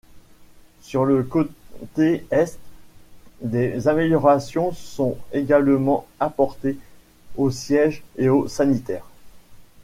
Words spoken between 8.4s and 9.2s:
sanitaires.